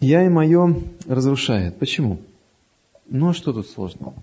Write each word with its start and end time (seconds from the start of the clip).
Я 0.00 0.24
и 0.24 0.28
мое 0.28 0.76
разрушает. 1.06 1.76
Почему? 1.78 2.18
Ну 3.08 3.30
а 3.30 3.34
что 3.34 3.52
тут 3.52 3.68
сложного? 3.68 4.14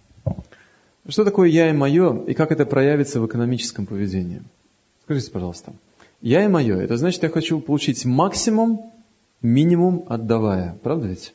Что 1.07 1.23
такое 1.23 1.49
я 1.49 1.69
и 1.69 1.73
мое, 1.73 2.23
и 2.25 2.33
как 2.33 2.51
это 2.51 2.65
проявится 2.65 3.19
в 3.19 3.25
экономическом 3.25 3.85
поведении? 3.85 4.43
Скажите, 5.03 5.31
пожалуйста. 5.31 5.73
Я 6.21 6.45
и 6.45 6.47
мое, 6.47 6.79
это 6.79 6.97
значит, 6.97 7.23
я 7.23 7.29
хочу 7.29 7.59
получить 7.59 8.05
максимум, 8.05 8.91
минимум 9.41 10.05
отдавая. 10.07 10.77
Правда 10.83 11.07
ведь? 11.07 11.33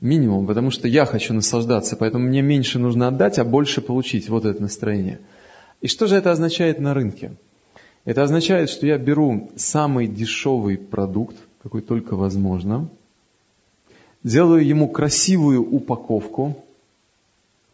Минимум, 0.00 0.46
потому 0.46 0.70
что 0.70 0.86
я 0.86 1.06
хочу 1.06 1.34
наслаждаться, 1.34 1.96
поэтому 1.96 2.28
мне 2.28 2.42
меньше 2.42 2.78
нужно 2.78 3.08
отдать, 3.08 3.38
а 3.38 3.44
больше 3.44 3.80
получить. 3.80 4.28
Вот 4.28 4.44
это 4.44 4.62
настроение. 4.62 5.20
И 5.80 5.88
что 5.88 6.06
же 6.06 6.16
это 6.16 6.30
означает 6.30 6.78
на 6.78 6.94
рынке? 6.94 7.32
Это 8.04 8.22
означает, 8.22 8.70
что 8.70 8.86
я 8.86 8.98
беру 8.98 9.50
самый 9.56 10.06
дешевый 10.06 10.78
продукт, 10.78 11.36
какой 11.62 11.82
только 11.82 12.14
возможно, 12.14 12.88
делаю 14.26 14.66
ему 14.66 14.88
красивую 14.88 15.62
упаковку, 15.62 16.56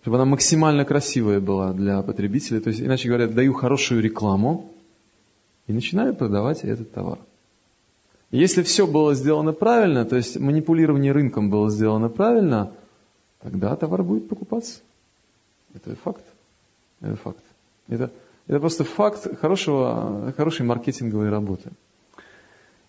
чтобы 0.02 0.16
она 0.16 0.26
максимально 0.26 0.84
красивая 0.84 1.40
была 1.40 1.72
для 1.72 2.02
потребителя. 2.02 2.60
То 2.60 2.68
есть, 2.68 2.80
иначе 2.82 3.08
говоря, 3.08 3.26
даю 3.26 3.54
хорошую 3.54 4.02
рекламу 4.02 4.70
и 5.66 5.72
начинаю 5.72 6.14
продавать 6.14 6.62
этот 6.64 6.92
товар. 6.92 7.18
Если 8.30 8.62
все 8.62 8.86
было 8.86 9.14
сделано 9.14 9.52
правильно, 9.52 10.04
то 10.04 10.16
есть 10.16 10.38
манипулирование 10.38 11.12
рынком 11.12 11.48
было 11.48 11.70
сделано 11.70 12.08
правильно, 12.10 12.72
тогда 13.40 13.74
товар 13.76 14.02
будет 14.02 14.28
покупаться. 14.28 14.80
Это 15.74 15.96
факт. 15.96 16.24
Это 17.00 17.16
факт. 17.16 17.44
Это, 17.88 18.10
это 18.46 18.60
просто 18.60 18.84
факт 18.84 19.38
хорошего, 19.40 20.34
хорошей 20.36 20.66
маркетинговой 20.66 21.30
работы. 21.30 21.70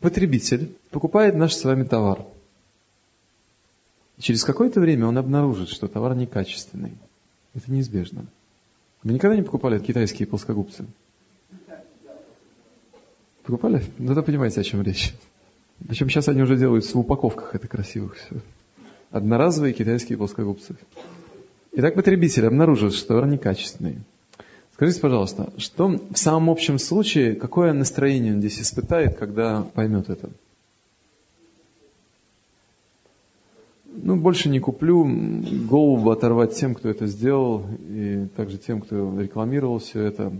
Потребитель 0.01 0.75
покупает 0.91 1.35
наш 1.35 1.53
с 1.53 1.63
вами 1.63 1.83
товар– 1.83 2.25
через 4.23 4.43
какое-то 4.45 4.79
время 4.79 5.05
он 5.05 5.17
обнаружит, 5.17 5.69
что 5.69 5.87
товар 5.87 6.15
некачественный. 6.15 6.93
Это 7.53 7.71
неизбежно. 7.71 8.25
Вы 9.03 9.13
никогда 9.13 9.35
не 9.35 9.43
покупали 9.43 9.77
китайские 9.79 10.27
плоскогубцы? 10.27 10.85
Покупали? 13.43 13.83
Ну, 13.97 14.07
тогда 14.07 14.21
понимаете, 14.21 14.61
о 14.61 14.63
чем 14.63 14.81
речь. 14.81 15.13
Причем 15.85 16.09
сейчас 16.09 16.29
они 16.29 16.41
уже 16.41 16.55
делают 16.55 16.85
в 16.85 16.97
упаковках 16.97 17.53
это 17.53 17.67
красивых 17.67 18.15
все. 18.15 18.37
Одноразовые 19.11 19.73
китайские 19.73 20.17
плоскогубцы. 20.17 20.77
Итак, 21.73 21.95
потребитель 21.95 22.47
обнаружит, 22.47 22.93
что 22.93 23.09
товар 23.09 23.27
некачественный. 23.27 23.97
Скажите, 24.73 25.01
пожалуйста, 25.01 25.51
что 25.57 25.89
в 25.89 26.17
самом 26.17 26.49
общем 26.49 26.79
случае, 26.79 27.35
какое 27.35 27.73
настроение 27.73 28.33
он 28.33 28.39
здесь 28.39 28.61
испытает, 28.61 29.17
когда 29.17 29.63
поймет 29.63 30.09
это? 30.09 30.29
Ну, 34.15 34.21
больше 34.21 34.49
не 34.49 34.59
куплю, 34.59 35.05
голову 35.67 36.11
оторвать 36.11 36.55
тем, 36.55 36.75
кто 36.75 36.89
это 36.89 37.07
сделал, 37.07 37.65
и 37.89 38.27
также 38.35 38.57
тем, 38.57 38.81
кто 38.81 39.19
рекламировал 39.19 39.79
все 39.79 40.01
это. 40.01 40.31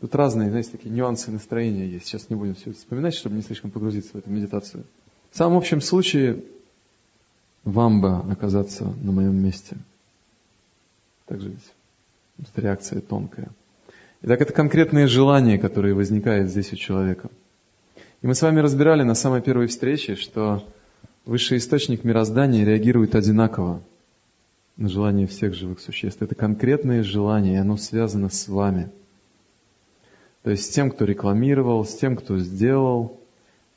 Тут 0.00 0.14
разные, 0.14 0.50
знаете, 0.50 0.70
такие 0.70 0.90
нюансы 0.94 1.30
настроения 1.30 1.86
есть. 1.86 2.06
Сейчас 2.06 2.30
не 2.30 2.36
будем 2.36 2.54
все 2.54 2.70
это 2.70 2.78
вспоминать, 2.78 3.14
чтобы 3.14 3.36
не 3.36 3.42
слишком 3.42 3.70
погрузиться 3.70 4.12
в 4.12 4.16
эту 4.16 4.30
медитацию. 4.30 4.84
В 5.30 5.36
самом 5.36 5.56
общем 5.56 5.80
случае, 5.80 6.44
вам 7.64 8.00
бы 8.00 8.16
оказаться 8.30 8.84
на 9.02 9.12
моем 9.12 9.36
месте. 9.36 9.76
Так 11.26 11.40
же 11.40 11.50
ведь. 11.50 11.72
Реакция 12.56 13.00
тонкая. 13.00 13.48
Итак, 14.22 14.40
это 14.40 14.52
конкретные 14.52 15.06
желания, 15.06 15.58
которые 15.58 15.94
возникают 15.94 16.50
здесь 16.50 16.72
у 16.72 16.76
человека. 16.76 17.30
И 18.22 18.26
мы 18.26 18.34
с 18.34 18.42
вами 18.42 18.60
разбирали 18.60 19.02
на 19.02 19.14
самой 19.14 19.40
первой 19.42 19.66
встрече, 19.66 20.14
что 20.16 20.64
Высший 21.24 21.56
источник 21.56 22.04
мироздания 22.04 22.66
реагирует 22.66 23.14
одинаково 23.14 23.82
на 24.76 24.88
желания 24.90 25.26
всех 25.26 25.54
живых 25.54 25.80
существ. 25.80 26.20
Это 26.20 26.34
конкретное 26.34 27.02
желание, 27.02 27.54
и 27.54 27.58
оно 27.58 27.78
связано 27.78 28.28
с 28.28 28.46
вами. 28.46 28.90
То 30.42 30.50
есть 30.50 30.66
с 30.66 30.68
тем, 30.68 30.90
кто 30.90 31.06
рекламировал, 31.06 31.86
с 31.86 31.94
тем, 31.94 32.16
кто 32.16 32.38
сделал, 32.38 33.18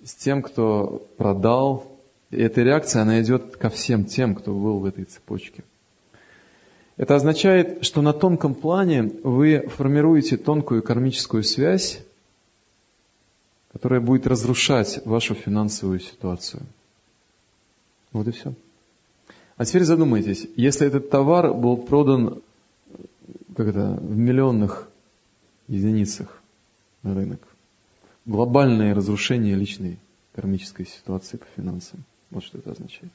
с 0.04 0.14
тем, 0.14 0.42
кто 0.42 1.08
продал. 1.16 1.98
И 2.32 2.38
эта 2.38 2.64
реакция, 2.64 3.04
она 3.04 3.22
идет 3.22 3.56
ко 3.56 3.70
всем 3.70 4.04
тем, 4.04 4.36
кто 4.36 4.54
был 4.54 4.80
в 4.80 4.86
этой 4.86 5.06
цепочке. 5.06 5.64
Это 6.98 7.16
означает, 7.16 7.86
что 7.86 8.02
на 8.02 8.12
тонком 8.12 8.56
плане 8.56 9.04
вы 9.24 9.70
формируете 9.70 10.36
тонкую 10.36 10.84
кармическую 10.84 11.44
связь, 11.44 12.04
которая 13.72 14.02
будет 14.02 14.28
разрушать 14.28 15.00
вашу 15.06 15.34
финансовую 15.34 16.02
ситуацию. 16.02 16.64
Вот 18.18 18.28
и 18.28 18.32
все. 18.32 18.56
А 19.58 19.66
теперь 19.66 19.84
задумайтесь, 19.84 20.48
если 20.56 20.88
этот 20.88 21.12
товар 21.12 21.54
был 21.54 21.78
продан 21.78 22.42
как 23.56 23.68
это, 23.68 24.00
в 24.02 24.18
миллионных 24.18 24.88
единицах 25.68 26.42
на 27.04 27.14
рынок, 27.14 27.40
глобальное 28.26 28.96
разрушение 28.96 29.54
личной 29.54 30.00
кармической 30.34 30.88
ситуации 30.88 31.38
по 31.38 31.46
финансам. 31.56 32.04
Вот 32.32 32.44
что 32.44 32.58
это 32.58 32.72
означает. 32.72 33.12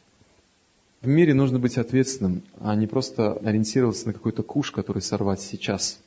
В 1.01 1.09
мире 1.09 1.35
нужно 1.35 1.59
быть 1.59 1.79
ответственным, 1.79 2.43
а 2.61 2.77
не 2.77 2.87
просто 2.87 3.33
ориентироваться 3.33 4.07
на 4.07 4.13
какой-то 4.13 4.45
куш, 4.45 4.71
который 4.71 5.03
сорвать 5.03 5.41
сейчас. 5.41 5.99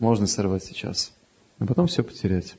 Можно 0.00 0.26
сорвать 0.26 0.64
сейчас, 0.64 1.12
а 1.60 1.66
потом 1.66 1.86
все 1.86 2.02
потерять. 2.02 2.56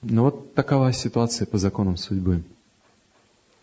Но 0.00 0.24
вот 0.24 0.54
такова 0.54 0.92
ситуация 0.94 1.46
по 1.46 1.58
законам 1.58 1.98
судьбы. 1.98 2.42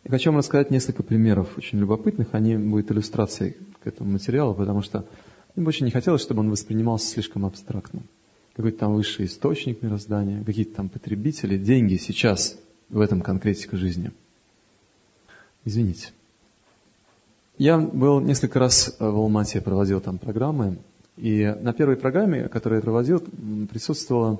Я 0.05 0.11
хочу 0.11 0.29
вам 0.29 0.38
рассказать 0.38 0.69
несколько 0.69 1.01
примеров 1.01 1.57
очень 1.57 1.79
любопытных. 1.79 2.27
Они 2.33 2.55
будут 2.55 2.91
иллюстрацией 2.91 3.57
к 3.81 3.88
этому 3.88 4.11
материалу, 4.11 4.53
потому 4.53 4.83
что 4.83 5.03
мне 5.55 5.66
бы 5.66 5.69
очень 5.69 5.85
не 5.85 5.91
хотелось, 5.91 6.21
чтобы 6.21 6.41
он 6.41 6.51
воспринимался 6.51 7.07
слишком 7.07 7.43
абстрактно. 7.43 8.03
Какой-то 8.55 8.77
там 8.77 8.94
высший 8.94 9.25
источник 9.25 9.81
мироздания, 9.81 10.44
какие-то 10.44 10.75
там 10.75 10.89
потребители, 10.89 11.57
деньги 11.57 11.95
сейчас 11.95 12.55
в 12.89 12.99
этом 12.99 13.21
конкретика 13.21 13.77
жизни. 13.77 14.11
Извините. 15.65 16.09
Я 17.57 17.79
был 17.79 18.19
несколько 18.19 18.59
раз 18.59 18.95
в 18.99 19.03
Алмате, 19.03 19.59
проводил 19.59 20.01
там 20.01 20.19
программы, 20.19 20.77
и 21.17 21.45
на 21.61 21.73
первой 21.73 21.95
программе, 21.95 22.47
которую 22.47 22.77
я 22.77 22.83
проводил, 22.83 23.21
присутствовала 23.71 24.39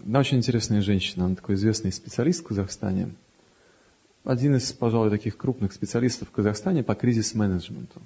одна 0.00 0.20
очень 0.20 0.38
интересная 0.38 0.80
женщина, 0.80 1.26
она 1.26 1.34
такой 1.34 1.56
известный 1.56 1.92
специалист 1.92 2.40
в 2.40 2.46
Казахстане– 2.46 3.10
один 4.24 4.56
из, 4.56 4.72
пожалуй, 4.72 5.10
таких 5.10 5.36
крупных 5.36 5.72
специалистов 5.72 6.28
в 6.28 6.32
Казахстане 6.32 6.82
по 6.82 6.94
кризис-менеджменту. 6.94 8.00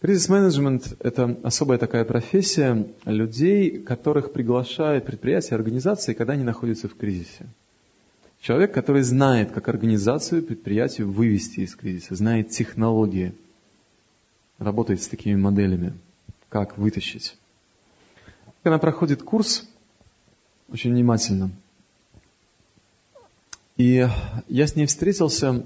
Кризис-менеджмент– 0.00 0.96
это 1.00 1.38
особая 1.42 1.78
такая 1.78 2.04
профессия 2.04 2.86
людей, 3.04 3.78
которых 3.78 4.32
приглашают 4.32 5.06
предприятия, 5.06 5.54
организации, 5.54 6.12
когда 6.12 6.34
они 6.34 6.44
находятся 6.44 6.88
в 6.88 6.96
кризисе. 6.96 7.46
Человек, 8.40 8.74
который 8.74 9.02
знает, 9.02 9.52
как 9.52 9.68
организацию, 9.68 10.42
предприятие 10.42 11.06
вывести 11.06 11.60
из 11.60 11.74
кризиса, 11.74 12.14
знает 12.14 12.50
технологии, 12.50 13.32
работает 14.58 15.00
с 15.00 15.08
такими 15.08 15.36
моделями, 15.36 15.94
как 16.50 16.76
вытащить. 16.76 17.38
Она 18.62 18.78
проходит 18.78 19.22
курс 19.22 19.66
очень 20.68 20.92
внимательно– 20.92 21.50
и 23.76 24.06
я 24.48 24.66
с 24.66 24.76
ней 24.76 24.86
встретился 24.86 25.62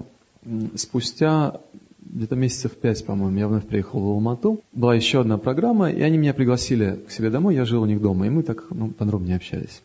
спустя 0.75 1.61
где-то 1.99 2.35
месяцев 2.35 2.71
пять, 2.75 3.05
по-моему, 3.05 3.37
я 3.37 3.47
вновь 3.47 3.67
приехал 3.67 3.99
в 3.99 4.07
Алмату. 4.07 4.63
Была 4.73 4.95
еще 4.95 5.21
одна 5.21 5.37
программа, 5.37 5.91
и 5.91 6.01
они 6.01 6.17
меня 6.17 6.33
пригласили 6.33 7.03
к 7.07 7.11
себе 7.11 7.29
домой, 7.29 7.55
я 7.55 7.65
жил 7.65 7.83
у 7.83 7.85
них 7.85 8.01
дома, 8.01 8.25
и 8.25 8.29
мы 8.29 8.43
так 8.43 8.65
ну, 8.71 8.89
подробнее 8.89 9.35
общались. 9.35 9.81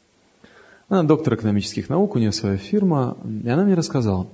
Она 0.88 1.02
доктор 1.02 1.34
экономических 1.34 1.88
наук, 1.88 2.14
у 2.14 2.18
нее 2.18 2.32
своя 2.32 2.56
фирма, 2.56 3.16
и 3.44 3.48
она 3.48 3.64
мне 3.64 3.74
рассказала, 3.74 4.28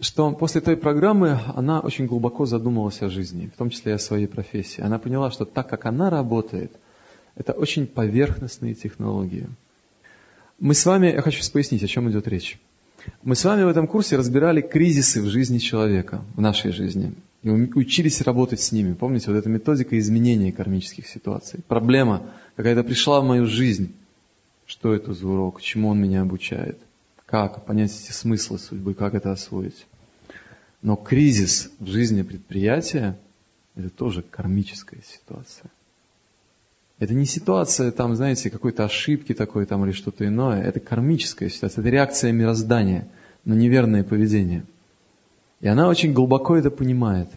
что 0.00 0.30
после 0.32 0.60
той 0.60 0.76
программы 0.76 1.38
она 1.54 1.80
очень 1.80 2.06
глубоко 2.06 2.46
задумалась 2.46 3.02
о 3.02 3.08
жизни, 3.08 3.50
в 3.52 3.56
том 3.56 3.70
числе 3.70 3.92
и 3.92 3.94
о 3.96 3.98
своей 3.98 4.26
профессии. 4.26 4.80
Она 4.80 4.98
поняла, 4.98 5.30
что 5.30 5.44
так 5.44 5.68
как 5.68 5.86
она 5.86 6.10
работает, 6.10 6.72
это 7.34 7.52
очень 7.52 7.86
поверхностные 7.86 8.74
технологии. 8.74 9.48
Мы 10.58 10.74
с 10.74 10.84
вами, 10.86 11.08
я 11.08 11.22
хочу 11.22 11.42
пояснить, 11.52 11.82
о 11.82 11.88
чем 11.88 12.10
идет 12.10 12.28
речь. 12.28 12.60
Мы 13.22 13.34
с 13.34 13.44
вами 13.44 13.64
в 13.64 13.68
этом 13.68 13.86
курсе 13.86 14.16
разбирали 14.16 14.60
кризисы 14.60 15.20
в 15.22 15.26
жизни 15.26 15.58
человека, 15.58 16.22
в 16.34 16.40
нашей 16.40 16.72
жизни. 16.72 17.14
И 17.42 17.50
учились 17.50 18.20
работать 18.22 18.60
с 18.60 18.72
ними. 18.72 18.94
Помните, 18.94 19.30
вот 19.30 19.36
эта 19.36 19.48
методика 19.48 19.98
изменения 19.98 20.52
кармических 20.52 21.06
ситуаций. 21.06 21.60
Проблема 21.66 22.30
какая-то 22.56 22.84
пришла 22.84 23.20
в 23.20 23.24
мою 23.24 23.46
жизнь. 23.46 23.94
Что 24.66 24.94
это 24.94 25.12
за 25.12 25.26
урок? 25.26 25.60
Чему 25.60 25.88
он 25.88 26.00
меня 26.00 26.22
обучает? 26.22 26.78
Как 27.26 27.64
понять 27.64 27.90
эти 27.90 28.12
смыслы 28.12 28.58
судьбы? 28.58 28.94
Как 28.94 29.14
это 29.14 29.32
освоить? 29.32 29.86
Но 30.82 30.96
кризис 30.96 31.70
в 31.78 31.86
жизни 31.86 32.22
предприятия– 32.22 33.18
это 33.74 33.90
тоже 33.90 34.22
кармическая 34.22 35.00
ситуация. 35.02 35.70
Это 37.02 37.14
не 37.14 37.26
ситуация, 37.26 37.90
там, 37.90 38.14
знаете, 38.14 38.48
какой-то 38.48 38.84
ошибки 38.84 39.34
такой 39.34 39.66
там 39.66 39.84
или 39.84 39.90
что-то 39.90 40.24
иное. 40.24 40.62
Это 40.62 40.78
кармическая 40.78 41.48
ситуация, 41.48 41.82
это 41.82 41.90
реакция 41.90 42.30
мироздания. 42.30 43.08
на 43.44 43.54
неверное 43.54 44.04
поведение. 44.04 44.62
И 45.60 45.66
она 45.66 45.88
очень 45.88 46.12
глубоко 46.12 46.56
это 46.56 46.70
понимает. 46.70 47.28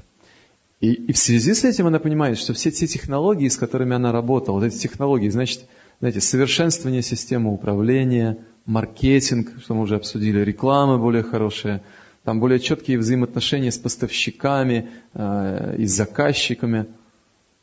И, 0.82 0.94
и 0.94 1.14
в 1.14 1.18
связи 1.18 1.56
с 1.56 1.64
этим 1.64 1.88
она 1.88 1.98
понимает, 1.98 2.38
что 2.38 2.54
все 2.54 2.70
те 2.70 2.86
технологии, 2.86 3.48
с 3.48 3.58
которыми 3.58 3.96
она 3.96 4.12
работала, 4.12 4.60
вот 4.60 4.66
эти 4.66 4.78
технологии, 4.78 5.30
значит, 5.30 5.66
знаете, 6.00 6.22
совершенствование 6.22 7.02
системы 7.02 7.52
управления, 7.52 8.38
маркетинг, 8.68 9.50
что 9.64 9.74
мы 9.74 9.82
уже 9.82 9.96
обсудили, 9.96 10.42
реклама 10.42 11.00
более 11.00 11.24
хорошая, 11.24 11.82
там 12.24 12.40
более 12.40 12.60
четкие 12.60 13.00
взаимоотношения 13.00 13.72
с 13.72 13.80
поставщиками 13.80 14.92
э, 15.16 15.76
и 15.80 15.88
с 15.88 15.92
заказчиками, 15.92 16.86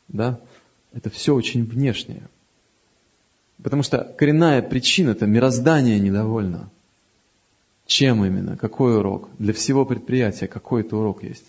да, 0.09 0.41
это 0.93 1.09
все 1.09 1.33
очень 1.35 1.65
внешнее. 1.65 2.23
Потому 3.61 3.83
что 3.83 4.13
коренная 4.17 4.61
причина– 4.61 5.09
это 5.11 5.25
мироздание 5.25 5.99
недовольно. 5.99 6.69
Чем 7.85 8.25
именно? 8.25 8.57
Какой 8.57 8.97
урок? 8.97 9.29
Для 9.39 9.53
всего 9.53 9.85
предприятия 9.85 10.47
какой-то 10.47 10.97
урок 10.97 11.23
есть. 11.23 11.45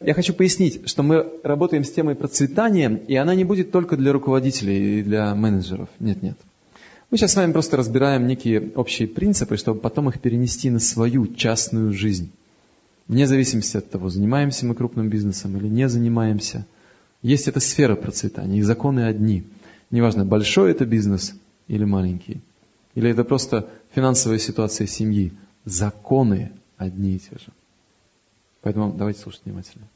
Я 0.00 0.12
хочу 0.14 0.34
пояснить, 0.34 0.88
что 0.88 1.02
мы 1.02 1.32
работаем 1.42 1.84
с 1.84 1.90
темой 1.90 2.14
процветания, 2.14 3.02
и 3.06 3.14
она 3.16 3.34
не 3.34 3.44
будет 3.44 3.70
только 3.70 3.96
для 3.96 4.12
руководителей 4.12 5.00
и 5.00 5.02
для 5.02 5.34
менеджеров. 5.34 5.88
Нет, 5.98 6.22
нет. 6.22 6.36
Мы 7.10 7.18
сейчас 7.18 7.32
с 7.32 7.36
вами 7.36 7.52
просто 7.52 7.76
разбираем 7.76 8.26
некие 8.26 8.72
общие 8.74 9.06
принципы, 9.06 9.56
чтобы 9.56 9.80
потом 9.80 10.08
их 10.08 10.20
перенести 10.20 10.68
на 10.68 10.80
свою 10.80 11.26
частную 11.28 11.92
жизнь. 11.92 12.32
Вне 13.06 13.26
зависимости 13.26 13.76
от 13.76 13.88
того, 13.88 14.08
занимаемся 14.08 14.66
мы 14.66 14.74
крупным 14.74 15.08
бизнесом 15.08 15.56
или 15.56 15.68
не 15.68 15.88
занимаемся. 15.88 16.66
Есть 17.24 17.48
эта 17.48 17.58
сфера 17.58 17.96
процветания, 17.96 18.58
и 18.58 18.62
законы 18.62 19.00
одни. 19.00 19.44
Неважно, 19.90 20.26
большой 20.26 20.72
это 20.72 20.84
бизнес 20.84 21.34
или 21.68 21.82
маленький. 21.84 22.42
Или 22.94 23.10
это 23.10 23.24
просто 23.24 23.70
финансовая 23.94 24.38
ситуация 24.38 24.86
семьи. 24.86 25.32
Законы 25.64 26.52
одни 26.76 27.16
и 27.16 27.18
те 27.18 27.30
же. 27.38 27.46
Поэтому 28.60 28.92
давайте 28.92 29.20
слушать 29.20 29.40
внимательно. 29.46 29.86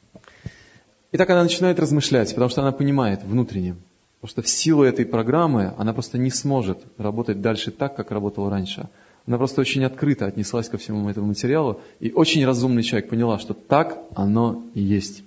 Итак, 1.11 1.29
она 1.29 1.43
начинает 1.43 1.79
размышлять, 1.79 2.29
потому 2.29 2.49
что 2.49 2.61
она 2.63 2.71
понимает 2.71 3.23
внутренне, 3.23 3.75
потому 4.21 4.31
что 4.31 4.41
в 4.41 4.49
силу 4.49 4.81
этой 4.81 5.05
программы 5.05 5.75
она 5.77 5.93
просто 5.93 6.17
не 6.17 6.31
сможет 6.31 6.79
работать 6.97 7.41
дальше 7.41 7.69
так, 7.69 7.95
как 7.95 8.09
работала 8.09 8.49
раньше. 8.49 8.89
Она 9.27 9.37
просто 9.37 9.61
очень 9.61 9.83
открыто 9.83 10.25
отнеслась 10.25 10.67
ко 10.67 10.79
всему 10.79 11.07
этому 11.07 11.27
материалу, 11.27 11.79
и 11.99 12.11
очень 12.11 12.43
разумный 12.43 12.81
человек 12.81 13.07
поняла, 13.07 13.37
что 13.37 13.53
так 13.53 13.99
оно 14.15 14.63
и 14.73 14.81
есть. 14.81 15.21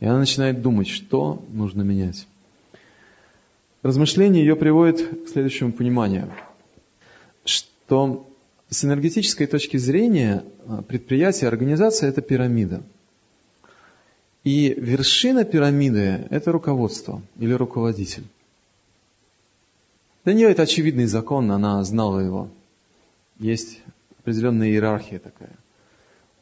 И 0.00 0.06
она 0.06 0.18
начинает 0.18 0.62
думать, 0.62 0.88
что 0.88 1.42
нужно 1.50 1.82
менять. 1.82 2.26
Размышление 3.82 4.44
ее 4.44 4.56
приводит 4.56 5.24
к 5.24 5.28
следующему 5.28 5.72
пониманию, 5.72 6.32
что 7.44 8.26
с 8.68 8.84
энергетической 8.84 9.46
точки 9.46 9.76
зрения 9.76 10.44
а, 10.66 10.82
предприятие, 10.82 11.48
организация– 11.48 12.08
это 12.10 12.20
пирамида. 12.20 12.82
И 14.42 14.74
вершина 14.76 15.44
пирамиды– 15.44 16.26
это 16.30 16.52
руководство 16.52 17.22
или 17.38 17.52
руководитель. 17.52 18.24
Для 20.24 20.34
нее 20.34 20.50
это 20.50 20.62
очевидный 20.62 21.06
закон, 21.06 21.50
она 21.52 21.82
знала 21.84 22.18
его. 22.18 22.48
Есть 23.38 23.80
определенная 24.18 24.68
иерархия 24.68 25.20
такая. 25.20 25.56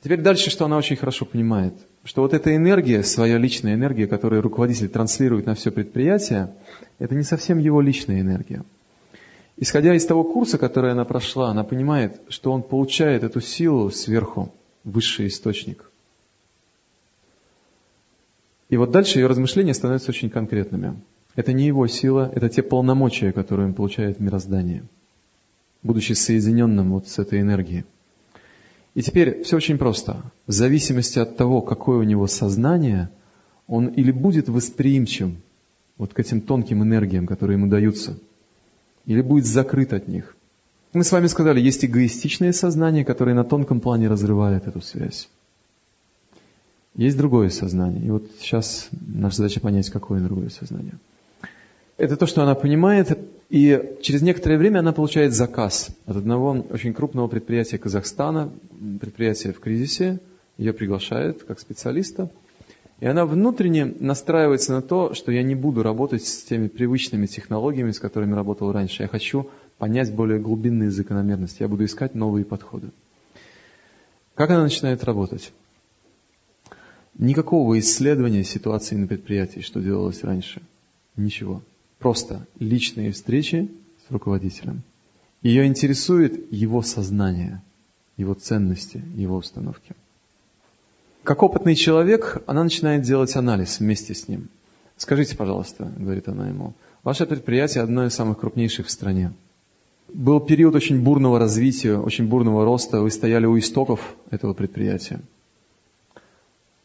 Теперь 0.04 0.20
дальше, 0.20 0.50
что 0.50 0.66
она 0.66 0.76
очень 0.76 0.96
хорошо 0.96 1.24
понимает, 1.24 1.72
что 2.04 2.20
вот 2.20 2.34
эта 2.34 2.54
энергия, 2.54 3.02
своя 3.02 3.38
личная 3.38 3.72
энергия, 3.72 4.06
которую 4.06 4.42
руководитель 4.42 4.90
транслирует 4.90 5.46
на 5.46 5.54
все 5.54 5.70
предприятие, 5.70 6.54
это 6.98 7.14
не 7.14 7.22
совсем 7.22 7.56
его 7.56 7.80
личная 7.80 8.20
энергия. 8.20 8.64
Исходя 9.56 9.94
из 9.94 10.04
того 10.04 10.22
курса, 10.22 10.58
который 10.58 10.92
она 10.92 11.06
прошла, 11.06 11.48
она 11.48 11.64
понимает, 11.64 12.20
что 12.28 12.52
он 12.52 12.62
получает 12.62 13.24
эту 13.24 13.40
силу 13.40 13.90
сверху, 13.90 14.52
высший 14.84 15.28
источник. 15.28 15.90
И 18.68 18.76
вот 18.76 18.90
дальше 18.90 19.20
ее 19.20 19.26
размышления 19.26 19.72
становятся 19.72 20.10
очень 20.10 20.28
конкретными. 20.28 21.00
Это 21.34 21.54
не 21.54 21.64
его 21.64 21.86
сила, 21.86 22.30
это 22.34 22.50
те 22.50 22.62
полномочия, 22.62 23.32
которые 23.32 23.68
он 23.68 23.74
получает 23.74 24.18
в 24.18 24.20
мироздании, 24.20 24.82
будучи 25.82 26.12
соединенным 26.12 26.90
вот 26.90 27.08
с 27.08 27.18
этой 27.18 27.40
энергией. 27.40 27.86
И 28.94 29.02
теперь 29.02 29.43
все 29.43 29.56
очень 29.56 29.79
просто. 29.79 30.23
В 30.46 30.52
зависимости 30.52 31.19
от 31.19 31.37
того, 31.37 31.61
какое 31.62 31.99
у 31.99 32.02
него 32.05 32.26
сознание, 32.26 33.11
он 33.67 33.88
или 33.88 34.12
будет 34.12 34.49
восприимчив 34.49 35.31
вот 35.99 36.14
к 36.14 36.20
этим 36.20 36.41
тонким 36.41 36.82
энергиям, 36.82 37.26
которые 37.26 37.58
ему 37.58 37.69
даются– 37.69 38.19
или 39.06 39.20
будет 39.20 39.46
закрыт 39.46 39.93
от 39.93 40.08
них. 40.08 40.37
Мы 40.93 41.02
с 41.02 41.12
вами 41.12 41.26
сказали, 41.26 41.61
есть 41.61 41.85
эгоистичное 41.85 42.52
сознание, 42.52 43.05
которое 43.05 43.35
на 43.35 43.44
тонком 43.44 43.81
плане 43.81 44.08
разрывает 44.08 44.67
эту 44.67 44.81
связь. 44.81 45.29
Есть 46.94 47.17
другое 47.17 47.50
сознание. 47.50 48.06
И 48.06 48.11
вот 48.11 48.31
сейчас 48.38 48.88
наша 48.93 49.38
задача 49.38 49.61
понять, 49.61 49.90
какое 49.90 50.20
другое 50.20 50.50
сознание. 50.50 50.94
Это 51.97 52.17
то, 52.17 52.26
что 52.26 52.43
она 52.43 52.55
понимает, 52.55 53.19
и 53.50 53.96
через 54.02 54.23
некоторое 54.23 54.58
время 54.58 54.81
она 54.81 54.93
получает 54.93 55.32
заказ 55.32 55.91
от 56.06 56.17
одного 56.17 56.64
очень 56.70 56.94
крупного 56.94 57.29
предприятия 57.29 57.79
Казахстана, 57.79 58.52
предприятие 59.00 59.52
в 59.52 59.61
кризисе, 59.61 60.20
ее 60.56 60.73
приглашают 60.73 61.43
как 61.44 61.61
специалиста– 61.61 62.31
и 63.00 63.06
она 63.06 63.26
внутренне 63.26 63.85
настраивается 63.85 64.73
на 64.73 64.82
то, 64.82 65.14
что 65.14 65.32
я 65.32 65.43
не 65.43 65.55
буду 65.55 65.82
работать 65.82 66.25
с 66.25 66.43
теми 66.44 66.69
привычными 66.69 67.26
технологиями, 67.26 67.91
с 67.91 67.99
которыми 67.99 68.35
работал 68.35 68.73
раньше. 68.73 69.02
Я 69.02 69.08
хочу 69.08 69.50
понять 69.79 70.14
более 70.14 70.38
глубинные 70.38 70.90
закономерности. 70.90 71.62
Я 71.62 71.69
буду 71.69 71.85
искать 71.85 72.14
новые 72.14 72.44
подходы. 72.44 72.93
Как 74.35 74.50
она 74.50 74.62
начинает 74.62 75.02
работать? 75.05 75.52
Никакого 77.19 77.79
исследования 77.79 78.44
ситуации 78.44 78.97
на 78.97 79.06
предприятии, 79.06 79.61
что 79.61 79.81
делалось 79.81 80.23
раньше. 80.25 80.62
Ничего. 81.17 81.62
Просто 82.04 82.46
личные 82.58 83.12
встречи 83.12 83.70
с 84.06 84.10
руководителем. 84.10 84.82
Ее 85.40 85.64
интересует 85.64 86.52
его 86.52 86.82
сознание, 86.82 87.62
его 88.18 88.34
ценности, 88.34 89.02
его 89.16 89.36
установки. 89.36 89.94
Как 91.22 91.42
опытный 91.42 91.74
человек, 91.74 92.42
она 92.46 92.62
начинает 92.62 93.04
делать 93.04 93.34
анализ 93.36 93.80
вместе 93.80 94.12
с 94.12 94.28
ним. 94.28 94.50
Скажите, 94.98 95.34
пожалуйста, 95.34 95.90
говорит 95.96 96.28
она 96.28 96.46
ему, 96.46 96.74
ваше 97.04 97.24
предприятие 97.24 97.82
одно 97.82 98.04
из 98.04 98.12
самых 98.12 98.38
крупнейших 98.38 98.86
в 98.86 98.90
стране. 98.90 99.32
Был 100.12 100.40
период 100.40 100.74
очень 100.74 101.02
бурного 101.02 101.38
развития, 101.38 101.96
очень 101.96 102.28
бурного 102.28 102.66
роста, 102.66 103.00
вы 103.00 103.10
стояли 103.10 103.46
у 103.46 103.58
истоков 103.58 104.14
этого 104.30 104.52
предприятия. 104.52 105.22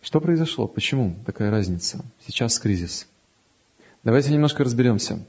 Что 0.02 0.22
произошло? 0.22 0.66
Почему 0.70 1.18
такая 1.26 1.52
разница? 1.52 2.06
Сейчас 2.26 2.58
кризис. 2.58 3.06
Давайте 4.04 4.32
немножко 4.32 4.64
разберемся. 4.64 5.20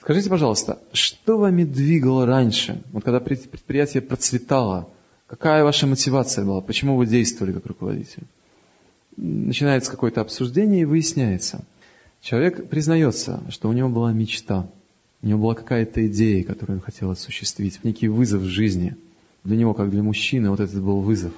Скажите, 0.00 0.30
пожалуйста, 0.30 0.78
что 0.92 1.38
вами 1.38 1.64
двигало 1.64 2.26
раньше, 2.26 2.82
вот 2.92 3.04
когда 3.04 3.20
предприятие 3.20 4.02
процветало? 4.02 4.88
Какая 5.26 5.64
ваша 5.64 5.86
мотивация 5.86 6.44
была? 6.44 6.60
Почему 6.60 6.96
вы 6.96 7.06
действовали 7.06 7.52
как 7.52 7.66
руководитель? 7.66 8.24
начинается 9.18 9.90
какое-то 9.90 10.20
обсуждение 10.20 10.82
и 10.82 10.84
выясняется. 10.84 11.64
Человек 12.22 12.68
признается, 12.68 13.42
что 13.50 13.68
у 13.68 13.72
него 13.72 13.88
была 13.88 14.12
мечта, 14.12 14.68
у 15.22 15.26
него 15.26 15.40
была 15.40 15.54
какая-то 15.54 16.06
идея, 16.06 16.44
которую 16.44 16.78
он 16.78 16.82
хотел 16.82 17.10
осуществить, 17.10 17.80
некий 17.84 18.08
вызов 18.08 18.42
в 18.42 18.46
жизни. 18.46 18.96
Для 19.44 19.56
него, 19.56 19.74
как 19.74 19.90
для 19.90 20.02
мужчины, 20.02 20.50
вот 20.50 20.60
этот 20.60 20.82
был 20.82 21.00
вызов. 21.00 21.32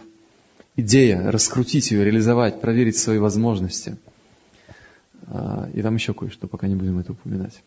Идея, 0.76 1.30
раскрутить 1.30 1.90
ее, 1.90 2.04
реализовать, 2.04 2.60
проверить 2.60 2.96
свои 2.96 3.18
возможности. 3.18 3.96
И 5.74 5.82
там 5.82 5.94
еще 5.94 6.14
кое-что, 6.14 6.46
пока 6.46 6.66
не 6.66 6.76
будем 6.76 6.98
это 6.98 7.12
упоминать. 7.12 7.62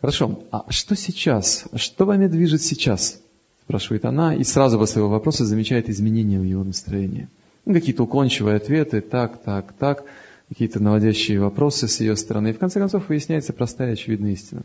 Хорошо, 0.00 0.42
а 0.50 0.64
что 0.70 0.94
сейчас? 0.94 1.64
Что 1.74 2.04
вами 2.04 2.26
движет 2.26 2.62
сейчас? 2.62 3.20
Спрашивает 3.64 4.04
она, 4.04 4.34
и 4.34 4.44
сразу 4.44 4.78
после 4.78 5.00
его 5.00 5.10
вопроса 5.10 5.44
замечает 5.44 5.88
изменения 5.88 6.38
в 6.38 6.44
его 6.44 6.62
настроении. 6.62 7.28
Ну, 7.64 7.72
какие-то 7.74 8.04
уклончивые 8.04 8.56
ответы, 8.56 9.00
так, 9.00 9.42
так, 9.42 9.72
так, 9.72 10.04
какие-то 10.48 10.80
наводящие 10.80 11.40
вопросы 11.40 11.88
с 11.88 12.00
ее 12.00 12.14
стороны. 12.14 12.48
И 12.48 12.52
в 12.52 12.58
конце 12.58 12.78
концов 12.78 13.08
выясняется 13.08 13.52
простая 13.52 13.94
очевидная 13.94 14.32
истина, 14.32 14.62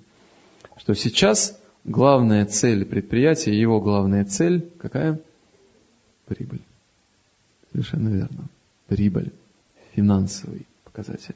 что 0.78 0.94
сейчас 0.94 1.60
главная 1.84 2.46
цель 2.46 2.86
предприятия, 2.86 3.60
его 3.60 3.82
главная 3.82 4.26
цель 4.26 4.70
какая? 4.78 5.20
Прибыль. 6.28 6.62
Совершенно 7.72 8.10
верно. 8.10 8.46
Прибыль. 8.88 9.32
Финансовый 9.96 10.68
показатель. 10.84 11.36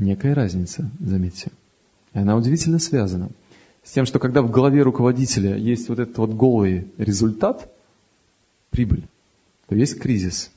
Некая 0.00 0.32
разница, 0.32 0.90
заметьте. 0.98 1.50
И 2.14 2.18
она 2.18 2.34
удивительно 2.34 2.78
связана 2.78 3.28
с 3.84 3.90
тем, 3.92 4.06
что 4.06 4.18
когда 4.18 4.40
в 4.40 4.50
голове 4.50 4.80
руководителя 4.80 5.54
есть 5.54 5.90
вот 5.90 5.98
этот 5.98 6.16
вот 6.16 6.30
голый 6.30 6.86
результат, 6.96 7.70
прибыль, 8.70 9.02
то 9.68 9.74
есть 9.74 9.98
кризис. 9.98 10.50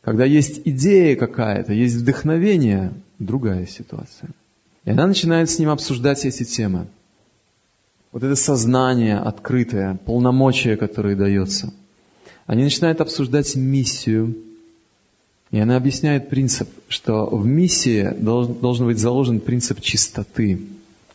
Когда 0.00 0.24
есть 0.24 0.62
идея 0.64 1.14
какая-то, 1.14 1.72
есть 1.72 1.94
вдохновение, 1.94 2.92
другая 3.20 3.64
ситуация. 3.64 4.30
И 4.84 4.90
она 4.90 5.06
начинает 5.06 5.48
с 5.48 5.60
ним 5.60 5.68
обсуждать 5.68 6.24
эти 6.24 6.42
темы. 6.42 6.88
Вот 8.10 8.24
это 8.24 8.34
сознание 8.34 9.18
открытое, 9.18 10.00
полномочия, 10.04 10.76
которые 10.76 11.14
дается. 11.14 11.72
Они 12.46 12.64
начинают 12.64 13.00
обсуждать 13.00 13.54
миссию, 13.54 14.36
и 15.50 15.58
она 15.58 15.76
объясняет 15.76 16.28
принцип, 16.28 16.68
что 16.88 17.26
в 17.26 17.44
миссии 17.44 18.14
должен, 18.18 18.54
должен 18.54 18.86
быть 18.86 18.98
заложен 18.98 19.40
принцип 19.40 19.80
чистоты 19.80 20.60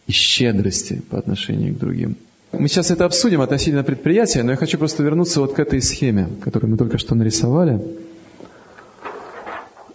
и 0.08 0.12
щедрости 0.12 1.02
по 1.10 1.18
отношению 1.18 1.74
к 1.74 1.78
другим. 1.80 2.18
Мы 2.52 2.68
сейчас 2.68 2.92
это 2.92 3.06
обсудим 3.06 3.42
относительно 3.42 3.84
предприятия, 3.84 4.44
но 4.44 4.52
я 4.52 4.58
хочу 4.58 4.78
просто 4.78 5.04
вернуться 5.04 5.42
вот 5.42 5.54
к 5.54 5.60
этой 5.60 5.82
схеме, 5.82 6.30
которую 6.42 6.72
мы 6.72 6.78
только 6.78 6.98
что 6.98 7.16
нарисовали. 7.16 7.82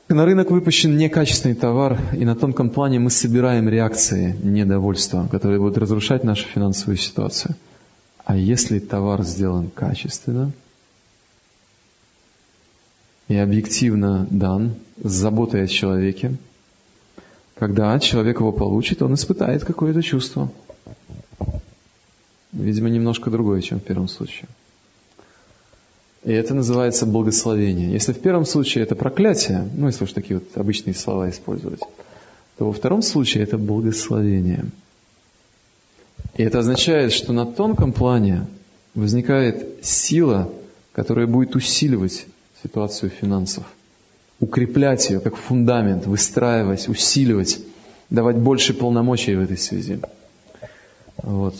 На 0.08 0.24
рынок 0.24 0.50
выпущен 0.50 0.96
некачественный 0.96 1.54
товар, 1.54 1.98
и 2.12 2.24
на 2.24 2.34
тонком 2.34 2.70
плане 2.70 2.98
мы 2.98 3.10
собираем 3.10 3.68
реакции 3.68 4.36
недовольства, 4.42 5.28
которые 5.30 5.60
будут 5.60 5.78
разрушать 5.78 6.24
нашу 6.24 6.48
финансовую 6.48 6.96
ситуацию. 6.96 7.54
А 8.24 8.36
если 8.36 8.78
товар 8.80 9.22
сделан 9.22 9.70
качественно 9.70 10.52
и 13.30 13.36
объективно 13.36 14.26
дан, 14.28 14.74
с 15.00 15.12
заботой 15.12 15.62
о 15.62 15.66
человеке, 15.68 16.34
когда 17.54 17.96
человек 18.00 18.40
его 18.40 18.50
получит, 18.50 19.02
он 19.02 19.14
испытает 19.14 19.64
какое-то 19.64 20.02
чувство. 20.02 20.50
Видимо, 22.50 22.88
немножко 22.88 23.30
другое, 23.30 23.60
чем 23.60 23.78
в 23.78 23.84
первом 23.84 24.08
случае. 24.08 24.48
И 26.24 26.32
это 26.32 26.54
называется 26.54 27.06
благословение. 27.06 27.92
Если 27.92 28.12
в 28.12 28.18
первом 28.18 28.44
случае 28.44 28.82
это 28.82 28.96
проклятие, 28.96 29.70
ну 29.76 29.86
если 29.86 30.02
уж 30.02 30.12
такие 30.12 30.40
вот 30.40 30.48
обычные 30.56 30.94
слова 30.94 31.30
использовать, 31.30 31.80
то 32.58 32.66
во 32.66 32.72
втором 32.72 33.00
случае 33.00 33.44
это 33.44 33.58
благословение. 33.58 34.64
И 36.36 36.42
это 36.42 36.58
означает, 36.58 37.12
что 37.12 37.32
на 37.32 37.46
тонком 37.46 37.92
плане 37.92 38.48
возникает 38.96 39.84
сила, 39.84 40.50
которая 40.90 41.28
будет 41.28 41.54
усиливать 41.54 42.26
ситуацию 42.62 43.10
финансов, 43.10 43.64
укреплять 44.40 45.08
ее 45.10 45.20
как 45.20 45.36
фундамент, 45.36 46.06
выстраивать, 46.06 46.88
усиливать, 46.88 47.58
давать 48.10 48.36
больше 48.36 48.74
полномочий 48.74 49.34
в 49.34 49.40
этой 49.40 49.58
связи. 49.58 50.00
Вот. 51.22 51.54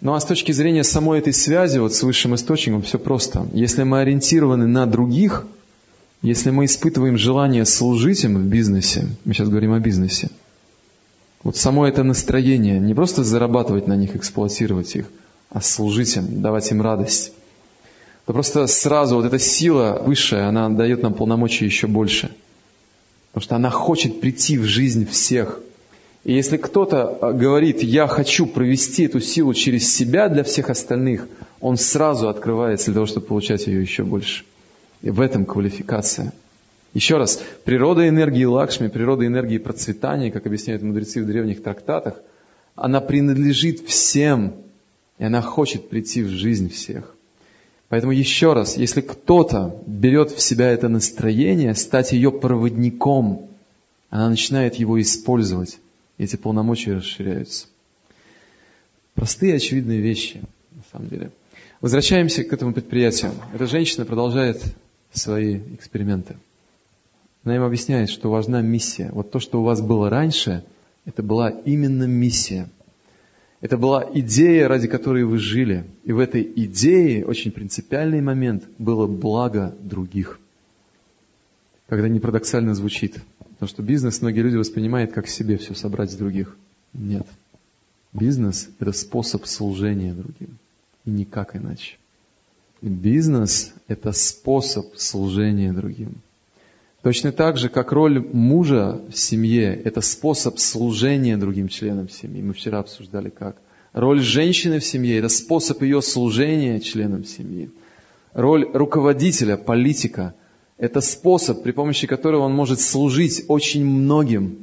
Ну 0.00 0.14
а 0.14 0.20
с 0.20 0.24
точки 0.24 0.52
зрения 0.52 0.84
самой 0.84 1.20
этой 1.20 1.32
связи 1.32 1.78
вот 1.78 1.94
с 1.94 2.02
высшим 2.02 2.34
источником 2.34 2.82
все 2.82 2.98
просто. 2.98 3.46
Если 3.52 3.82
мы 3.82 4.00
ориентированы 4.00 4.66
на 4.66 4.86
других, 4.86 5.46
если 6.22 6.50
мы 6.50 6.66
испытываем 6.66 7.16
желание 7.16 7.64
служить 7.64 8.24
им 8.24 8.36
в 8.36 8.44
бизнесе, 8.44 9.08
мы 9.24 9.32
сейчас 9.32 9.48
говорим 9.48 9.72
о 9.72 9.80
бизнесе, 9.80 10.30
вот 11.42 11.56
само 11.56 11.86
это 11.86 12.02
настроение, 12.02 12.80
не 12.80 12.94
просто 12.94 13.22
зарабатывать 13.22 13.86
на 13.86 13.96
них, 13.96 14.16
эксплуатировать 14.16 14.96
их, 14.96 15.06
а 15.50 15.60
служить 15.60 16.16
им, 16.16 16.42
давать 16.42 16.70
им 16.72 16.82
радость, 16.82 17.32
то 18.26 18.32
просто 18.32 18.66
сразу 18.66 19.16
вот 19.16 19.24
эта 19.24 19.38
сила 19.38 20.02
высшая, 20.04 20.48
она 20.48 20.68
дает 20.68 21.02
нам 21.02 21.14
полномочия 21.14 21.64
еще 21.64 21.86
больше. 21.86 22.30
Потому 23.32 23.44
что 23.44 23.56
она 23.56 23.70
хочет 23.70 24.20
прийти 24.20 24.58
в 24.58 24.64
жизнь 24.64 25.06
всех– 25.06 25.60
и 26.26 26.32
если 26.32 26.56
кто-то 26.56 27.18
а, 27.20 27.32
говорит, 27.32 27.84
я 27.84 28.08
хочу 28.08 28.46
провести 28.46 29.04
эту 29.04 29.20
силу 29.20 29.54
через 29.54 29.94
себя 29.94 30.28
для 30.28 30.42
всех 30.42 30.70
остальных, 30.70 31.28
он 31.60 31.76
сразу 31.76 32.28
открывается 32.28 32.86
для 32.86 32.94
того, 32.94 33.06
чтобы 33.06 33.26
получать 33.26 33.68
ее 33.68 33.80
еще 33.80 34.02
больше. 34.02 34.44
И 35.02 35.10
в 35.10 35.20
этом 35.20 35.44
квалификация. 35.44 36.32
Еще 36.94 37.16
раз, 37.16 37.40
природа 37.62 38.08
энергии 38.08 38.42
Лакшми, 38.42 38.88
природа 38.88 39.24
энергии 39.24 39.58
процветания, 39.58 40.32
как 40.32 40.46
объясняют 40.46 40.82
мудрецы 40.82 41.22
в 41.22 41.26
древних 41.26 41.62
трактатах, 41.62 42.14
она 42.74 43.00
принадлежит 43.00 43.86
всем, 43.86 44.54
и 45.18 45.24
она 45.24 45.42
хочет 45.42 45.88
прийти 45.88 46.24
в 46.24 46.28
жизнь 46.28 46.70
всех. 46.70 47.15
Поэтому 47.88 48.12
еще 48.12 48.52
раз, 48.52 48.76
если 48.76 49.00
кто-то 49.00 49.80
берет 49.86 50.30
в 50.30 50.40
себя 50.40 50.70
это 50.70 50.88
настроение, 50.88 51.74
стать 51.74 52.12
ее 52.12 52.32
проводником, 52.32 53.48
она 54.10 54.28
начинает 54.28 54.74
его 54.76 55.00
использовать 55.00 55.78
эти 56.18 56.36
полномочия 56.36 56.94
расширяются. 56.94 57.66
Простые 59.14 59.54
очевидные 59.54 60.00
вещи, 60.00 60.42
на 60.72 60.82
самом 60.92 61.08
деле. 61.08 61.30
Возвращаемся 61.80 62.42
к 62.42 62.52
этому 62.52 62.72
предприятию. 62.72 63.32
Эта 63.54 63.66
женщина 63.66 64.04
продолжает 64.04 64.62
свои 65.12 65.58
эксперименты. 65.74 66.36
Она 67.44 67.56
им 67.56 67.62
объясняет, 67.62 68.10
что 68.10 68.30
важна 68.30 68.60
миссия. 68.62 69.10
Вот 69.12 69.30
то, 69.30 69.38
что 69.38 69.60
у 69.60 69.64
вас 69.64 69.80
было 69.80 70.10
раньше, 70.10 70.64
это 71.04 71.22
была 71.22 71.50
именно 71.50 72.04
миссия. 72.04 72.68
Это 73.66 73.78
была 73.78 74.08
идея, 74.14 74.68
ради 74.68 74.88
которой 74.88 75.24
вы 75.24 75.38
жили. 75.38 75.84
И 76.04 76.12
в 76.12 76.18
этой 76.18 76.42
идее 76.42 77.26
очень 77.26 77.50
принципиальный 77.50 78.20
момент 78.20 78.64
было 78.78 79.06
благо 79.06 79.74
других. 79.80 80.38
Когда 81.88 82.08
не 82.08 82.20
парадоксально 82.20 82.74
звучит– 82.74 83.20
Потому 83.56 83.70
что 83.70 83.82
бизнес 83.82 84.20
многие 84.20 84.40
люди 84.40 84.56
воспринимают 84.56 85.12
как 85.12 85.28
себе 85.28 85.56
все 85.56 85.74
собрать 85.74 86.10
с 86.10 86.14
других. 86.14 86.54
Нет. 86.92 87.26
Бизнес– 88.12 88.68
это 88.78 88.92
способ 88.92 89.46
служения 89.46 90.12
другим. 90.12 90.58
И 91.06 91.10
никак 91.10 91.56
иначе. 91.56 91.96
Бизнес– 92.82 93.72
это 93.88 94.12
способ 94.12 94.94
служения 94.96 95.72
другим. 95.72 96.16
Точно 97.06 97.30
так 97.30 97.56
же, 97.56 97.68
как 97.68 97.92
роль 97.92 98.18
мужа 98.32 99.00
в 99.08 99.16
семье– 99.16 99.80
это 99.84 100.00
способ 100.00 100.58
служения 100.58 101.36
другим 101.36 101.68
членам 101.68 102.08
семьи. 102.08 102.42
Мы 102.42 102.52
вчера 102.52 102.80
обсуждали 102.80 103.28
как. 103.28 103.58
Роль 103.92 104.20
женщины 104.20 104.80
в 104.80 104.84
семье– 104.84 105.16
это 105.18 105.28
способ 105.28 105.82
ее 105.82 106.02
служения 106.02 106.80
членам 106.80 107.24
семьи. 107.24 107.70
Роль 108.32 108.68
руководителя, 108.72 109.56
политика– 109.56 110.34
это 110.78 111.00
способ, 111.00 111.62
при 111.62 111.70
помощи 111.70 112.08
которого 112.08 112.42
он 112.42 112.54
может 112.54 112.80
служить 112.80 113.44
очень 113.46 113.86
многим, 113.86 114.58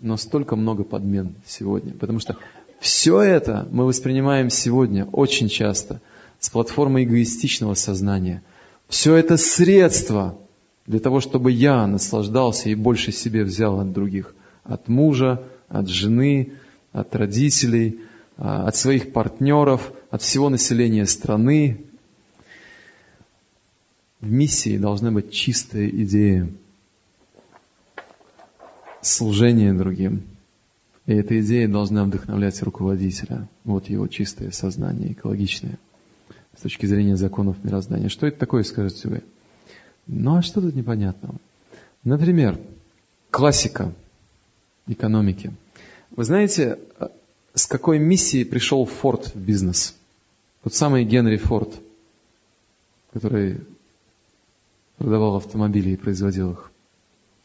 но 0.00 0.18
столько 0.18 0.56
много 0.56 0.84
подмен 0.84 1.34
сегодня. 1.46 1.94
Потому 1.94 2.18
что 2.18 2.36
все 2.78 3.22
это 3.22 3.66
мы 3.70 3.86
воспринимаем 3.86 4.50
сегодня 4.50 5.06
очень 5.06 5.48
часто 5.48 6.02
с 6.40 6.50
платформы 6.50 7.04
эгоистичного 7.04 7.72
сознания. 7.72 8.42
Все 8.90 9.16
это 9.16 9.38
средства 9.38 10.36
для 10.86 11.00
того, 11.00 11.20
чтобы 11.20 11.50
я 11.50 11.86
наслаждался 11.86 12.68
и 12.68 12.74
больше 12.74 13.12
себе 13.12 13.44
взял 13.44 13.80
от 13.80 13.92
других. 13.92 14.34
От 14.64 14.88
мужа, 14.88 15.42
от 15.68 15.88
жены, 15.88 16.52
от 16.92 17.14
родителей, 17.16 18.00
а, 18.36 18.68
от 18.68 18.76
своих 18.76 19.12
партнеров, 19.12 19.92
от 20.10 20.22
всего 20.22 20.48
населения 20.48 21.06
страны 21.06 21.84
в 24.20 24.30
миссии 24.30 24.78
должна 24.78 25.10
быть 25.10 25.32
чистая 25.32 25.88
идея 25.88 26.50
служения 29.02 29.72
другим. 29.74 30.22
И 31.06 31.12
эта 31.12 31.38
идея 31.40 31.68
должна 31.68 32.04
вдохновлять 32.04 32.62
руководителя. 32.62 33.48
Вот 33.64 33.90
его 33.90 34.06
чистое 34.08 34.50
сознание, 34.50 35.12
экологичное, 35.12 35.78
с 36.56 36.62
точки 36.62 36.86
зрения 36.86 37.16
законов 37.16 37.62
мироздания. 37.62 38.08
Что 38.08 38.26
это 38.26 38.38
такое, 38.38 38.62
скажете 38.62 39.08
вы? 39.08 39.22
Ну 40.06 40.36
а 40.36 40.42
что 40.42 40.60
тут 40.60 40.74
непонятного? 40.74 41.36
Например, 42.02 42.58
классика 43.30 43.92
экономики. 44.86 45.52
Вы 46.10 46.24
знаете, 46.24 46.78
с 47.54 47.66
какой 47.66 47.98
миссией 47.98 48.44
пришел 48.44 48.84
Форд 48.84 49.34
в 49.34 49.38
бизнес? 49.38 49.94
Тот 50.62 50.74
самый 50.74 51.04
Генри 51.04 51.36
Форд, 51.36 51.74
который 53.12 53.60
продавал 54.98 55.36
автомобили 55.36 55.90
и 55.90 55.96
производил 55.96 56.52
их. 56.52 56.70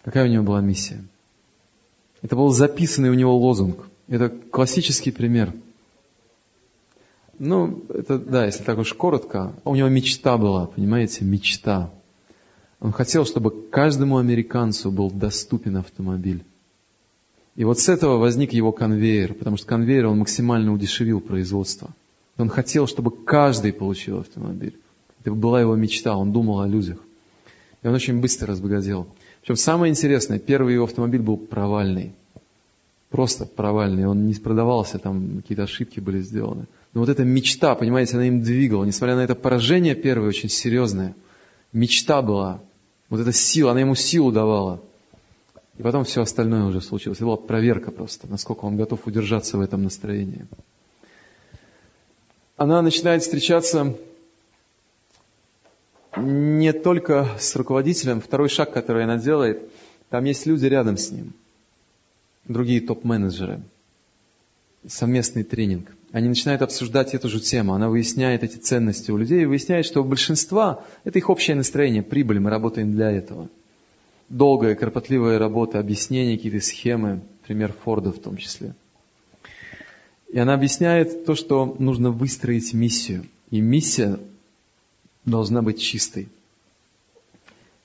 Какая 0.04 0.26
у 0.26 0.32
него 0.32 0.44
была 0.44 0.62
миссия? 0.62 1.04
Это 2.22 2.36
был 2.36 2.50
записанный 2.50 3.10
у 3.10 3.14
него 3.14 3.38
лозунг. 3.38 3.88
Это 4.08 4.30
классический 4.30 5.12
пример. 5.12 5.54
Ну, 7.38 7.84
это, 7.90 8.20
да, 8.20 8.46
если 8.46 8.64
так 8.64 8.78
уж 8.78 8.94
коротко, 8.94 9.54
у 9.64 9.76
него 9.76 9.88
мечта 9.88 10.38
была, 10.38 10.66
понимаете, 10.66 11.24
мечта. 11.24 11.90
Он 12.80 12.92
хотел, 12.92 13.26
чтобы 13.26 13.52
каждому 13.70 14.18
американцу 14.18 14.92
был 14.92 15.12
доступен 15.12 15.78
автомобиль. 15.78 16.44
И 17.56 17.66
вот 17.66 17.80
с 17.80 17.90
этого 17.90 18.18
возник 18.18 18.54
его 18.54 18.72
конвейер, 18.72 19.34
потому 19.34 19.58
что 19.58 19.68
конвейер 19.68 20.08
он 20.08 20.20
максимально 20.20 20.72
удешевил 20.72 21.20
производство. 21.20 21.90
Он 22.38 22.48
хотел, 22.48 22.88
чтобы 22.88 23.12
каждый 23.12 23.74
получил 23.74 24.20
автомобиль. 24.20 24.80
Это 25.20 25.32
была 25.32 25.60
его 25.60 25.76
мечта, 25.76 26.16
он 26.16 26.32
думал 26.32 26.62
о 26.62 26.68
людях. 26.68 27.00
И 27.84 27.88
он 27.88 27.94
очень 27.94 28.22
быстро 28.22 28.48
разбогател. 28.48 29.08
Причем 29.42 29.58
самое 29.58 29.92
интересное, 29.92 30.40
первый 30.40 30.76
его 30.76 30.86
автомобиль 30.86 31.22
был 31.22 31.36
провальный. 31.36 32.14
Просто 33.10 33.46
провальный. 33.46 34.06
Он 34.06 34.28
не 34.28 34.36
продавался, 34.36 35.00
там 35.00 35.38
какие-то 35.42 35.64
ошибки 35.64 36.00
были 36.00 36.22
сделаны. 36.22 36.66
Но 36.94 37.02
вот 37.02 37.10
эта 37.10 37.26
мечта, 37.26 37.76
понимаете, 37.76 38.16
она 38.16 38.28
им 38.28 38.42
двигала. 38.42 38.86
Несмотря 38.86 39.16
на 39.16 39.22
это 39.22 39.36
поражение 39.36 39.96
первое, 39.96 40.30
очень 40.30 40.50
серьезное, 40.50 41.14
мечта 41.74 42.22
была. 42.22 42.62
Вот 43.10 43.20
эта 43.20 43.32
сила, 43.34 43.72
она 43.72 43.82
ему 43.82 43.96
силу 43.96 44.32
давала. 44.32 44.82
И 45.78 45.84
потом 45.84 46.04
все 46.04 46.22
остальное 46.22 46.66
уже 46.66 46.82
случилось. 46.82 47.18
Это 47.18 47.26
была 47.26 47.38
проверка 47.38 47.92
просто, 47.92 48.28
насколько 48.28 48.66
он 48.66 48.78
готов 48.78 49.08
удержаться 49.08 49.58
в 49.58 49.62
этом 49.62 49.84
настроении. 49.84 50.46
Она 52.58 52.82
начинает 52.82 53.24
встречаться 53.24 53.96
не 56.18 56.74
только 56.74 57.28
с 57.40 57.56
руководителем. 57.56 58.20
Второй 58.20 58.50
шаг, 58.50 58.74
который 58.74 59.06
она 59.06 59.18
делает, 59.18 59.72
там 60.10 60.26
есть 60.26 60.46
люди 60.46 60.66
рядом 60.66 60.98
с 60.98 61.12
ним, 61.12 61.34
другие 62.46 62.82
топ-менеджеры. 62.82 63.62
Совместный 64.88 65.44
тренинг. 65.44 65.92
Они 66.12 66.28
начинают 66.28 66.62
обсуждать 66.62 67.14
эту 67.14 67.30
же 67.30 67.40
тему. 67.40 67.74
Она 67.74 67.90
выясняет 67.90 68.44
эти 68.44 68.56
ценности 68.56 69.12
у 69.12 69.18
людей 69.18 69.44
и 69.44 69.46
выясняет, 69.46 69.86
что 69.86 70.02
у 70.02 70.06
большинства 70.06 70.84
это 71.04 71.20
их 71.20 71.30
общее 71.30 71.56
настроение, 71.56 72.02
прибыль, 72.02 72.40
мы 72.40 72.50
работаем 72.50 72.94
для 72.94 73.12
этого. 73.12 73.50
Долгая, 74.30 74.76
кропотливая 74.76 75.38
работа, 75.38 75.80
объяснения, 75.80 76.38
какие-то 76.38 76.62
схемы, 76.62 77.22
пример 77.46 77.74
Форда 77.84 78.12
в 78.12 78.20
том 78.20 78.38
числе. 78.38 78.74
И 80.32 80.38
она 80.38 80.54
объясняет 80.54 81.26
то, 81.26 81.36
что 81.36 81.76
нужно 81.80 82.12
выстроить 82.12 82.74
миссию. 82.74 83.26
И 83.50 83.60
миссия 83.62 84.20
должна 85.26 85.62
быть 85.62 85.82
чистой. 85.82 86.30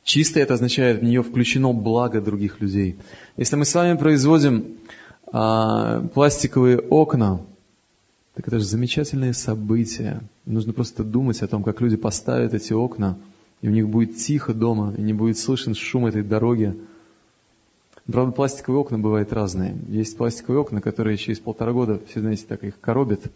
Чистой 0.05 0.43
это 0.43 0.55
означает, 0.55 1.01
в 1.01 1.05
нее 1.05 1.23
включено 1.23 1.73
благо 1.73 2.21
других 2.21 2.61
людей. 2.61 2.97
Если 3.39 3.57
мы 3.57 3.65
с 3.65 3.75
вами 3.75 3.97
производим 3.97 4.77
а, 5.33 6.01
пластиковые 6.15 6.79
окна, 6.79 7.41
так 8.35 8.49
это 8.49 8.59
же 8.59 8.65
замечательное 8.65 9.33
событие. 9.33 10.21
Нужно 10.45 10.73
просто 10.73 11.05
думать 11.05 11.43
о 11.43 11.49
том, 11.49 11.63
как 11.63 11.81
люди 11.81 11.97
поставят 11.97 12.55
эти 12.55 12.73
окна, 12.73 13.17
и 13.63 13.69
у 13.69 13.71
них 13.71 13.89
будет 13.89 14.17
тихо 14.17 14.55
дома, 14.55 14.95
и 14.97 15.03
не 15.03 15.13
будет 15.13 15.39
слышен 15.39 15.75
шум 15.75 16.07
этой 16.07 16.23
дороги. 16.23 16.77
Правда, 18.07 18.33
пластиковые 18.33 18.81
окна 18.81 18.99
бывают 18.99 19.33
разные. 19.33 19.77
Есть 19.89 20.17
пластиковые 20.17 20.61
окна, 20.61 20.81
которые 20.81 21.17
через 21.17 21.39
полтора 21.39 21.73
года, 21.73 22.01
все 22.09 22.21
знаете, 22.21 22.45
так 22.47 22.65
их 22.65 22.79
коробят– 22.81 23.23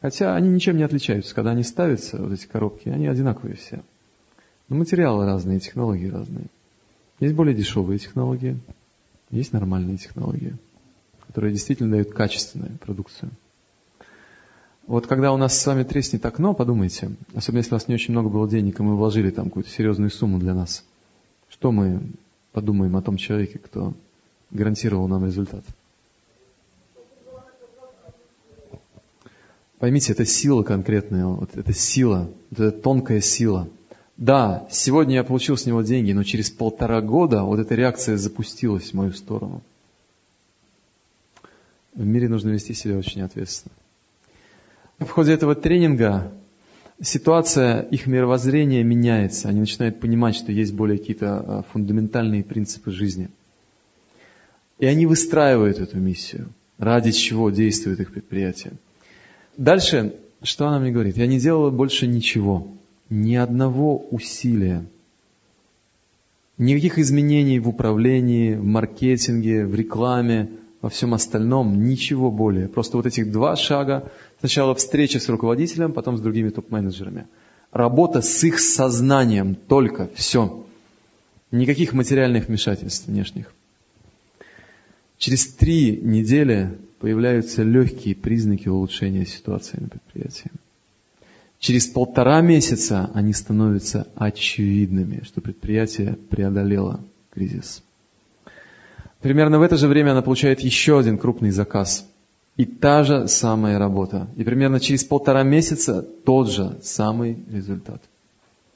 Хотя 0.00 0.36
они 0.36 0.48
ничем 0.48 0.76
не 0.76 0.84
отличаются. 0.84 1.34
Когда 1.34 1.50
они 1.50 1.62
ставятся, 1.62 2.18
вот 2.18 2.32
эти 2.32 2.46
коробки, 2.46 2.88
они 2.88 3.06
одинаковые 3.06 3.56
все. 3.56 3.82
Но 4.68 4.76
материалы 4.76 5.26
разные, 5.26 5.60
технологии 5.60 6.08
разные. 6.08 6.46
Есть 7.20 7.34
более 7.34 7.54
дешевые 7.54 7.98
технологии, 7.98 8.58
есть 9.30 9.52
нормальные 9.52 9.96
технологии, 9.96 10.56
которые 11.28 11.52
действительно 11.52 11.92
дают 11.92 12.10
качественную 12.10 12.78
продукцию. 12.78 13.30
Вот 14.86 15.06
когда 15.06 15.32
у 15.32 15.36
нас 15.36 15.56
с 15.56 15.66
вами 15.66 15.82
треснет 15.82 16.24
окно, 16.24 16.54
подумайте, 16.54 17.10
особенно 17.34 17.58
если 17.58 17.72
у 17.72 17.74
вас 17.74 17.88
не 17.88 17.94
очень 17.94 18.12
много 18.12 18.30
было 18.30 18.48
денег, 18.48 18.80
и 18.80 18.82
мы 18.82 18.96
вложили 18.96 19.30
там 19.30 19.46
какую-то 19.46 19.68
серьезную 19.68 20.10
сумму 20.10 20.38
для 20.38 20.54
нас, 20.54 20.82
что 21.50 21.70
мы 21.70 22.00
подумаем 22.52 22.96
о 22.96 23.02
том 23.02 23.18
человеке, 23.18 23.58
кто 23.58 23.92
гарантировал 24.50 25.06
нам 25.06 25.26
результат? 25.26 25.62
Поймите, 29.78 30.12
это 30.12 30.24
сила 30.24 30.62
конкретная, 30.62 31.26
вот 31.26 31.54
это 31.54 31.72
сила, 31.74 32.30
вот 32.50 32.60
это 32.60 32.80
тонкая 32.80 33.20
сила. 33.20 33.68
Да, 34.16 34.66
сегодня 34.70 35.16
я 35.16 35.24
получил 35.24 35.58
с 35.58 35.66
него 35.66 35.82
деньги, 35.82 36.12
но 36.12 36.24
через 36.24 36.50
полтора 36.50 37.02
года 37.02 37.42
вот 37.42 37.60
эта 37.60 37.74
реакция 37.74 38.16
запустилась 38.16 38.90
в 38.90 38.94
мою 38.94 39.12
сторону. 39.12 39.62
В 41.98 42.06
мире 42.06 42.28
нужно 42.28 42.50
вести 42.50 42.74
себя 42.74 42.96
очень 42.96 43.22
ответственно. 43.22 43.74
В 45.00 45.08
ходе 45.08 45.32
этого 45.32 45.56
тренинга 45.56 46.32
ситуация 47.02 47.80
их 47.80 48.06
мировоззрения 48.06 48.84
меняется. 48.84 49.48
Они 49.48 49.58
начинают 49.58 49.98
понимать, 49.98 50.36
что 50.36 50.52
есть 50.52 50.72
более 50.72 50.98
какие-то 50.98 51.38
а, 51.38 51.62
фундаментальные 51.72 52.44
принципы 52.44 52.92
жизни. 52.92 53.30
И 54.78 54.86
они 54.86 55.06
выстраивают 55.06 55.80
эту 55.80 55.98
миссию, 55.98 56.50
ради 56.78 57.10
чего 57.10 57.50
действует 57.50 57.98
их 57.98 58.12
предприятие. 58.12 58.74
Дальше, 59.56 60.14
что 60.40 60.68
она 60.68 60.78
мне 60.78 60.92
говорит? 60.92 61.16
Я 61.16 61.26
не 61.26 61.40
делала 61.40 61.70
больше 61.70 62.06
ничего, 62.06 62.68
ни 63.10 63.34
одного 63.34 63.98
усилия, 64.12 64.84
никаких 66.58 67.00
изменений 67.00 67.58
в 67.58 67.68
управлении, 67.68 68.54
в 68.54 68.64
маркетинге, 68.64 69.66
в 69.66 69.74
рекламе, 69.74 70.48
во 70.80 70.88
всем 70.88 71.14
остальном, 71.14 71.84
ничего 71.84 72.30
более. 72.30 72.68
Просто 72.68 72.96
вот 72.96 73.06
этих 73.06 73.32
два 73.32 73.56
шага. 73.56 74.10
Сначала 74.38 74.74
встреча 74.74 75.18
с 75.18 75.28
руководителем, 75.28 75.92
потом 75.92 76.16
с 76.16 76.20
другими 76.20 76.50
топ-менеджерами. 76.50 77.26
Работа 77.72 78.22
с 78.22 78.44
их 78.44 78.60
сознанием 78.60 79.54
только, 79.54 80.08
все. 80.14 80.64
Никаких 81.50 81.92
материальных 81.92 82.48
вмешательств 82.48 83.08
внешних. 83.08 83.52
Через 85.18 85.48
три 85.48 85.96
недели 85.96 86.78
появляются 87.00 87.62
легкие 87.62 88.14
признаки 88.14 88.68
улучшения 88.68 89.26
ситуации 89.26 89.78
на 89.80 89.88
предприятии. 89.88 90.50
Через 91.58 91.88
полтора 91.88 92.40
месяца 92.40 93.10
они 93.14 93.32
становятся 93.32 94.06
очевидными, 94.14 95.24
что 95.24 95.40
предприятие 95.40 96.16
преодолело 96.30 97.04
кризис. 97.30 97.82
Примерно 99.20 99.58
в 99.58 99.62
это 99.62 99.76
же 99.76 99.88
время 99.88 100.12
она 100.12 100.22
получает 100.22 100.60
еще 100.60 100.98
один 100.98 101.18
крупный 101.18 101.50
заказ. 101.50 102.06
И 102.56 102.64
та 102.64 103.04
же 103.04 103.28
самая 103.28 103.78
работа. 103.78 104.28
И 104.36 104.44
примерно 104.44 104.80
через 104.80 105.04
полтора 105.04 105.42
месяца 105.42 106.02
тот 106.02 106.50
же 106.50 106.78
самый 106.82 107.38
результат. 107.50 108.02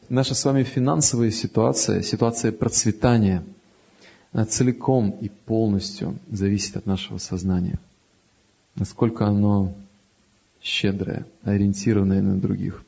Наша 0.08 0.34
с 0.34 0.44
вами 0.44 0.62
финансовая 0.62 1.30
ситуация, 1.30 2.02
ситуация 2.02 2.52
процветания– 2.52 3.44
она 4.32 4.46
целиком 4.46 5.10
и 5.20 5.28
полностью 5.28 6.18
зависит 6.30 6.76
от 6.76 6.86
нашего 6.86 7.18
сознания. 7.18 7.78
Насколько 8.74 9.26
оно 9.26 9.74
щедрое, 10.62 11.26
ориентированное 11.42 12.22
на 12.22 12.38
других. 12.38 12.82